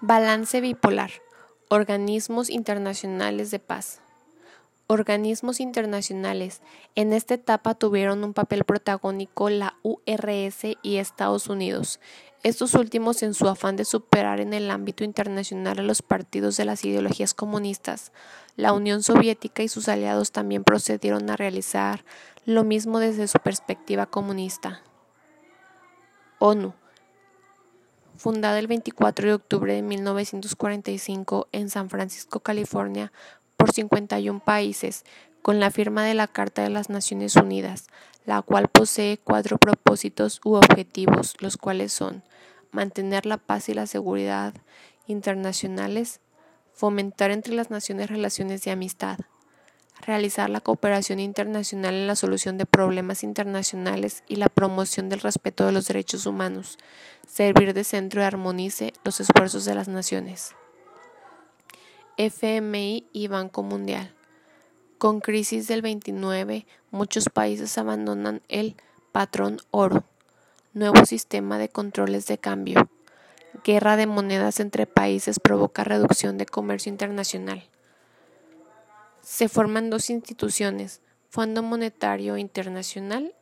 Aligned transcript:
Balance 0.00 0.60
bipolar. 0.60 1.10
Organismos 1.68 2.48
internacionales 2.48 3.50
de 3.50 3.58
paz. 3.58 4.00
Organismos 4.86 5.60
internacionales. 5.60 6.62
En 6.94 7.12
esta 7.12 7.34
etapa 7.34 7.74
tuvieron 7.74 8.24
un 8.24 8.32
papel 8.32 8.64
protagónico 8.64 9.50
la 9.50 9.76
URS 9.82 10.78
y 10.82 10.96
Estados 10.96 11.48
Unidos. 11.48 12.00
Estos 12.42 12.74
últimos 12.74 13.22
en 13.22 13.34
su 13.34 13.46
afán 13.46 13.76
de 13.76 13.84
superar 13.84 14.40
en 14.40 14.54
el 14.54 14.70
ámbito 14.70 15.04
internacional 15.04 15.78
a 15.78 15.82
los 15.82 16.00
partidos 16.00 16.56
de 16.56 16.64
las 16.64 16.84
ideologías 16.84 17.34
comunistas. 17.34 18.10
La 18.56 18.72
Unión 18.72 19.02
Soviética 19.02 19.62
y 19.62 19.68
sus 19.68 19.88
aliados 19.88 20.32
también 20.32 20.64
procedieron 20.64 21.28
a 21.28 21.36
realizar 21.36 22.04
lo 22.46 22.64
mismo 22.64 22.98
desde 22.98 23.28
su 23.28 23.38
perspectiva 23.38 24.06
comunista. 24.06 24.82
ONU 26.38 26.72
fundada 28.20 28.58
el 28.58 28.66
24 28.66 29.28
de 29.28 29.32
octubre 29.32 29.72
de 29.72 29.80
1945 29.80 31.48
en 31.52 31.70
San 31.70 31.88
Francisco, 31.88 32.40
California, 32.40 33.12
por 33.56 33.72
51 33.72 34.40
países, 34.40 35.06
con 35.40 35.58
la 35.58 35.70
firma 35.70 36.04
de 36.04 36.12
la 36.12 36.26
Carta 36.26 36.62
de 36.62 36.68
las 36.68 36.90
Naciones 36.90 37.34
Unidas, 37.36 37.86
la 38.26 38.42
cual 38.42 38.68
posee 38.68 39.16
cuatro 39.16 39.56
propósitos 39.56 40.42
u 40.44 40.52
objetivos, 40.52 41.34
los 41.40 41.56
cuales 41.56 41.94
son 41.94 42.22
mantener 42.72 43.24
la 43.24 43.38
paz 43.38 43.70
y 43.70 43.74
la 43.74 43.86
seguridad 43.86 44.52
internacionales, 45.06 46.20
fomentar 46.74 47.30
entre 47.30 47.54
las 47.54 47.70
naciones 47.70 48.10
relaciones 48.10 48.62
de 48.64 48.70
amistad, 48.70 49.18
realizar 50.06 50.50
la 50.50 50.60
cooperación 50.60 51.20
internacional 51.20 51.94
en 51.94 52.06
la 52.06 52.16
solución 52.16 52.58
de 52.58 52.66
problemas 52.66 53.22
internacionales 53.22 54.24
y 54.26 54.36
la 54.36 54.48
promoción 54.48 55.08
del 55.08 55.20
respeto 55.20 55.66
de 55.66 55.72
los 55.72 55.86
derechos 55.86 56.26
humanos, 56.26 56.78
servir 57.26 57.74
de 57.74 57.84
centro 57.84 58.20
y 58.20 58.24
armonice 58.24 58.92
los 59.04 59.20
esfuerzos 59.20 59.64
de 59.64 59.74
las 59.74 59.88
naciones. 59.88 60.54
FMI 62.16 63.06
y 63.12 63.28
Banco 63.28 63.62
Mundial. 63.62 64.14
Con 64.98 65.20
crisis 65.20 65.66
del 65.66 65.80
29, 65.80 66.66
muchos 66.90 67.30
países 67.30 67.78
abandonan 67.78 68.42
el 68.48 68.76
patrón 69.12 69.58
oro, 69.70 70.04
nuevo 70.74 71.06
sistema 71.06 71.58
de 71.58 71.70
controles 71.70 72.26
de 72.26 72.36
cambio. 72.36 72.90
Guerra 73.64 73.96
de 73.96 74.06
monedas 74.06 74.60
entre 74.60 74.86
países 74.86 75.40
provoca 75.40 75.84
reducción 75.84 76.36
de 76.36 76.46
comercio 76.46 76.90
internacional. 76.90 77.68
Se 79.22 79.48
forman 79.48 79.90
dos 79.90 80.10
instituciones, 80.10 81.00
Fondo 81.28 81.62
Monetario 81.62 82.36
Internacional, 82.36 83.34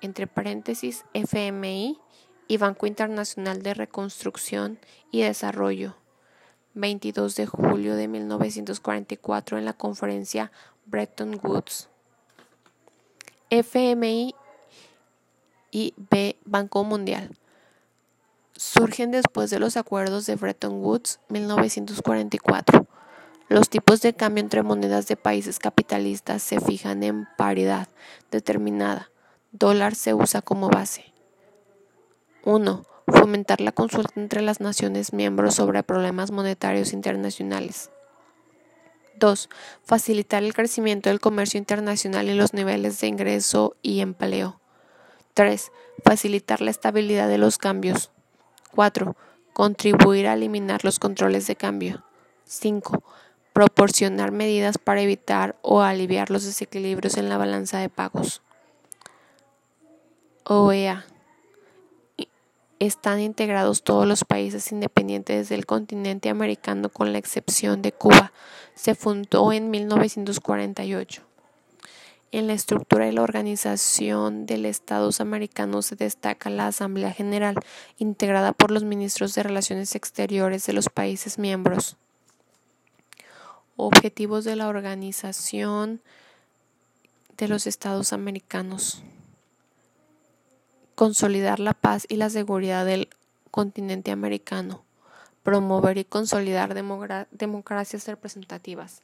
entre 0.00 0.26
paréntesis 0.26 1.04
FMI, 1.14 1.98
y 2.50 2.56
Banco 2.56 2.88
Internacional 2.88 3.62
de 3.62 3.74
Reconstrucción 3.74 4.80
y 5.12 5.22
Desarrollo. 5.22 5.94
22 6.74 7.36
de 7.36 7.46
julio 7.46 7.94
de 7.94 8.08
1944 8.08 9.56
en 9.56 9.64
la 9.64 9.72
conferencia 9.72 10.50
Bretton 10.84 11.38
Woods. 11.40 11.88
FMI 13.50 14.34
y 15.70 15.94
B 16.10 16.36
Banco 16.44 16.82
Mundial 16.82 17.36
surgen 18.56 19.12
después 19.12 19.50
de 19.50 19.60
los 19.60 19.76
acuerdos 19.76 20.26
de 20.26 20.34
Bretton 20.34 20.84
Woods 20.84 21.20
1944. 21.28 22.84
Los 23.50 23.68
tipos 23.68 24.00
de 24.00 24.14
cambio 24.14 24.44
entre 24.44 24.62
monedas 24.62 25.08
de 25.08 25.16
países 25.16 25.58
capitalistas 25.58 26.40
se 26.40 26.60
fijan 26.60 27.02
en 27.02 27.26
paridad 27.36 27.88
determinada. 28.30 29.10
Dólar 29.50 29.96
se 29.96 30.14
usa 30.14 30.40
como 30.40 30.68
base. 30.68 31.12
1. 32.44 32.84
Fomentar 33.08 33.60
la 33.60 33.72
consulta 33.72 34.20
entre 34.20 34.40
las 34.40 34.60
naciones 34.60 35.12
miembros 35.12 35.56
sobre 35.56 35.82
problemas 35.82 36.30
monetarios 36.30 36.92
internacionales. 36.92 37.90
2. 39.16 39.48
Facilitar 39.82 40.44
el 40.44 40.54
crecimiento 40.54 41.10
del 41.10 41.18
comercio 41.18 41.58
internacional 41.58 42.28
y 42.28 42.34
los 42.34 42.54
niveles 42.54 43.00
de 43.00 43.08
ingreso 43.08 43.74
y 43.82 43.98
empleo. 43.98 44.60
3. 45.34 45.72
Facilitar 46.04 46.60
la 46.60 46.70
estabilidad 46.70 47.26
de 47.26 47.38
los 47.38 47.58
cambios. 47.58 48.12
4. 48.76 49.16
Contribuir 49.52 50.28
a 50.28 50.34
eliminar 50.34 50.84
los 50.84 51.00
controles 51.00 51.48
de 51.48 51.56
cambio. 51.56 52.04
5 52.44 53.02
proporcionar 53.60 54.32
medidas 54.32 54.78
para 54.78 55.02
evitar 55.02 55.54
o 55.60 55.82
aliviar 55.82 56.30
los 56.30 56.46
desequilibrios 56.46 57.18
en 57.18 57.28
la 57.28 57.36
balanza 57.36 57.78
de 57.78 57.90
pagos. 57.90 58.40
OEA. 60.44 61.04
Están 62.78 63.20
integrados 63.20 63.82
todos 63.82 64.06
los 64.06 64.24
países 64.24 64.72
independientes 64.72 65.50
del 65.50 65.66
continente 65.66 66.30
americano 66.30 66.88
con 66.88 67.12
la 67.12 67.18
excepción 67.18 67.82
de 67.82 67.92
Cuba. 67.92 68.32
Se 68.74 68.94
fundó 68.94 69.52
en 69.52 69.68
1948. 69.68 71.22
En 72.32 72.46
la 72.46 72.54
estructura 72.54 73.04
de 73.04 73.12
la 73.12 73.20
Organización 73.22 74.46
de 74.46 74.66
Estados 74.70 75.20
Americanos 75.20 75.84
se 75.84 75.96
destaca 75.96 76.48
la 76.48 76.68
Asamblea 76.68 77.12
General, 77.12 77.56
integrada 77.98 78.54
por 78.54 78.70
los 78.70 78.84
ministros 78.84 79.34
de 79.34 79.42
Relaciones 79.42 79.94
Exteriores 79.94 80.64
de 80.64 80.72
los 80.72 80.88
países 80.88 81.38
miembros. 81.38 81.98
Objetivos 83.82 84.44
de 84.44 84.56
la 84.56 84.68
Organización 84.68 86.02
de 87.38 87.48
los 87.48 87.66
Estados 87.66 88.12
Americanos. 88.12 89.02
Consolidar 90.94 91.60
la 91.60 91.72
paz 91.72 92.04
y 92.10 92.16
la 92.16 92.28
seguridad 92.28 92.84
del 92.84 93.08
continente 93.50 94.10
americano. 94.10 94.82
Promover 95.42 95.96
y 95.96 96.04
consolidar 96.04 96.74
democracias 96.74 98.06
representativas. 98.06 99.00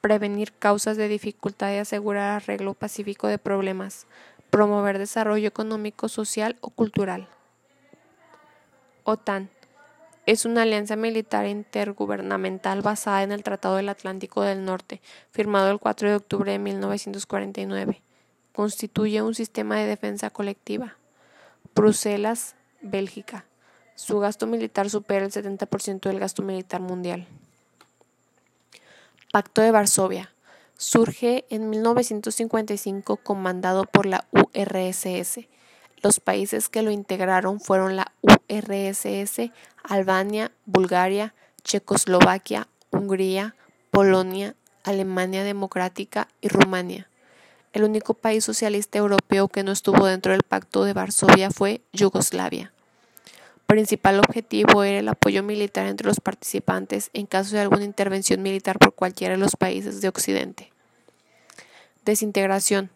Prevenir 0.00 0.52
causas 0.52 0.96
de 0.96 1.08
dificultad 1.08 1.72
y 1.72 1.78
asegurar 1.78 2.36
arreglo 2.36 2.74
pacífico 2.74 3.26
de 3.26 3.38
problemas. 3.38 4.06
Promover 4.50 4.98
desarrollo 4.98 5.48
económico, 5.48 6.08
social 6.08 6.56
o 6.60 6.70
cultural. 6.70 7.26
OTAN 9.02 9.50
es 10.26 10.44
una 10.44 10.62
alianza 10.62 10.96
militar 10.96 11.46
intergubernamental 11.46 12.80
basada 12.80 13.22
en 13.22 13.32
el 13.32 13.42
Tratado 13.42 13.76
del 13.76 13.88
Atlántico 13.88 14.42
del 14.42 14.64
Norte, 14.64 15.02
firmado 15.30 15.70
el 15.70 15.78
4 15.78 16.08
de 16.08 16.16
octubre 16.16 16.52
de 16.52 16.58
1949. 16.58 18.00
Constituye 18.52 19.20
un 19.20 19.34
sistema 19.34 19.76
de 19.76 19.86
defensa 19.86 20.30
colectiva. 20.30 20.96
Bruselas, 21.74 22.54
Bélgica. 22.80 23.44
Su 23.96 24.18
gasto 24.18 24.46
militar 24.46 24.88
supera 24.88 25.24
el 25.24 25.32
70% 25.32 26.00
del 26.00 26.20
gasto 26.20 26.42
militar 26.42 26.80
mundial. 26.80 27.26
Pacto 29.32 29.60
de 29.60 29.70
Varsovia. 29.72 30.32
Surge 30.76 31.44
en 31.50 31.70
1955 31.70 33.18
comandado 33.18 33.84
por 33.84 34.06
la 34.06 34.26
URSS 34.32 35.46
los 36.04 36.20
países 36.20 36.68
que 36.68 36.82
lo 36.82 36.90
integraron 36.90 37.60
fueron 37.60 37.96
la 37.96 38.12
URSS, 38.20 39.50
Albania, 39.82 40.52
Bulgaria, 40.66 41.34
Checoslovaquia, 41.64 42.68
Hungría, 42.90 43.56
Polonia, 43.90 44.54
Alemania 44.84 45.42
Democrática 45.44 46.28
y 46.42 46.48
Rumania. 46.48 47.08
El 47.72 47.84
único 47.84 48.12
país 48.12 48.44
socialista 48.44 48.98
europeo 48.98 49.48
que 49.48 49.62
no 49.64 49.72
estuvo 49.72 50.04
dentro 50.04 50.32
del 50.32 50.42
Pacto 50.42 50.84
de 50.84 50.92
Varsovia 50.92 51.50
fue 51.50 51.80
Yugoslavia. 51.94 52.70
Principal 53.66 54.18
objetivo 54.18 54.84
era 54.84 54.98
el 54.98 55.08
apoyo 55.08 55.42
militar 55.42 55.86
entre 55.86 56.06
los 56.06 56.20
participantes 56.20 57.08
en 57.14 57.24
caso 57.24 57.56
de 57.56 57.62
alguna 57.62 57.84
intervención 57.84 58.42
militar 58.42 58.78
por 58.78 58.94
cualquiera 58.94 59.34
de 59.34 59.40
los 59.40 59.56
países 59.56 60.02
de 60.02 60.08
Occidente. 60.08 60.70
Desintegración. 62.04 62.90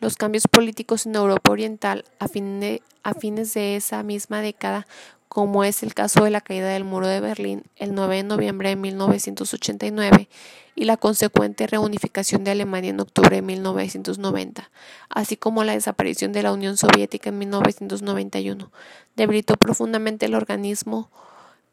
Los 0.00 0.16
cambios 0.16 0.48
políticos 0.48 1.04
en 1.04 1.14
Europa 1.14 1.52
Oriental 1.52 2.06
a, 2.18 2.28
fines 2.28 3.54
de 3.54 3.76
esa 3.76 4.02
misma 4.02 4.40
década, 4.40 4.86
como 5.28 5.62
es 5.62 5.82
el 5.82 5.92
caso 5.92 6.24
de 6.24 6.30
la 6.30 6.40
caída 6.40 6.70
del 6.70 6.84
muro 6.84 7.06
de 7.06 7.20
Berlín 7.20 7.64
el 7.76 7.94
9 7.94 8.16
de 8.16 8.22
noviembre 8.22 8.70
de 8.70 8.76
1989 8.76 10.30
y 10.74 10.84
la 10.84 10.96
consecuente 10.96 11.66
reunificación 11.66 12.44
de 12.44 12.52
Alemania 12.52 12.90
en 12.90 13.00
octubre 13.00 13.36
de 13.36 13.42
1990, 13.42 14.70
así 15.10 15.36
como 15.36 15.64
la 15.64 15.74
desaparición 15.74 16.32
de 16.32 16.44
la 16.44 16.52
Unión 16.52 16.78
Soviética 16.78 17.28
en 17.28 17.38
1991, 17.38 18.72
debilitó 19.16 19.58
profundamente 19.58 20.24
el 20.24 20.34
organismo 20.34 21.10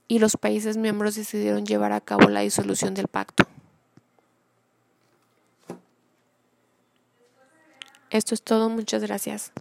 y 0.09 0.19
los 0.19 0.35
países 0.35 0.75
miembros 0.75 1.15
decidieron 1.15 1.65
llevar 1.65 1.94
a 1.94 2.01
cabo 2.01 2.27
la 2.27 2.41
disolución 2.41 2.94
del 2.94 3.07
pacto. 3.07 3.45
Esto 8.09 8.33
es 8.33 8.42
todo, 8.42 8.69
muchas 8.69 9.01
gracias. 9.04 9.51